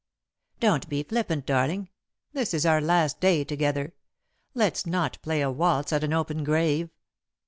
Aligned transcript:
"Don't 0.59 0.89
be 0.89 1.03
flippant, 1.03 1.45
darling. 1.45 1.89
This 2.33 2.55
is 2.55 2.65
our 2.65 2.81
last 2.81 3.19
day 3.19 3.43
together. 3.43 3.93
Let's 4.55 4.87
not 4.87 5.19
play 5.21 5.41
a 5.41 5.51
waltz 5.51 5.93
at 5.93 6.03
an 6.03 6.11
open 6.11 6.43
grave." 6.43 6.89